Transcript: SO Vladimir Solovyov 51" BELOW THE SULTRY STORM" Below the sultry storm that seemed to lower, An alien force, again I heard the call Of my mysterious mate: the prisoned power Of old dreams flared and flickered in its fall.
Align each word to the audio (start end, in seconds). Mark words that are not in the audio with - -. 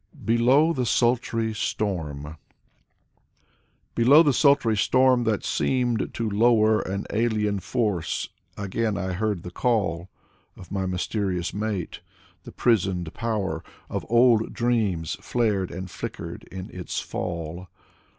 SO 0.13 0.35
Vladimir 0.35 0.83
Solovyov 0.83 1.53
51" 1.53 1.53
BELOW 1.53 1.53
THE 1.53 1.53
SULTRY 1.53 1.53
STORM" 1.55 2.37
Below 4.01 4.23
the 4.23 4.33
sultry 4.33 4.77
storm 4.77 5.23
that 5.25 5.45
seemed 5.45 6.11
to 6.15 6.27
lower, 6.27 6.79
An 6.81 7.05
alien 7.13 7.59
force, 7.59 8.29
again 8.57 8.97
I 8.97 9.11
heard 9.13 9.43
the 9.43 9.51
call 9.51 10.09
Of 10.57 10.71
my 10.71 10.87
mysterious 10.87 11.53
mate: 11.53 11.99
the 12.45 12.51
prisoned 12.51 13.13
power 13.13 13.63
Of 13.91 14.03
old 14.09 14.53
dreams 14.53 15.17
flared 15.21 15.69
and 15.69 15.87
flickered 15.91 16.45
in 16.45 16.71
its 16.71 16.99
fall. 16.99 17.67